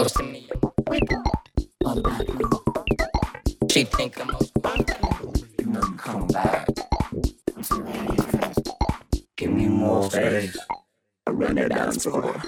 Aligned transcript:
close 0.00 0.12
to 0.12 0.22
me. 0.22 0.48
She 3.70 3.84
think 3.84 4.18
I'm 4.20 4.28
most 4.28 4.52
You 5.58 5.66
you 5.66 5.94
come 5.98 6.26
back. 6.28 6.68
Give 9.36 9.52
me 9.52 9.68
more 9.68 10.10
space. 10.10 10.56
I 11.26 11.30
run 11.30 11.58
it 11.58 11.68
down 11.68 11.92
floor. 11.92 12.42